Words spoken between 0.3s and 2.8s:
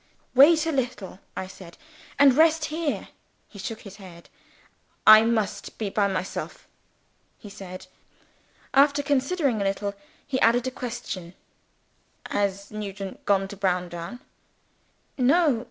"Wait a little," I said, "and rest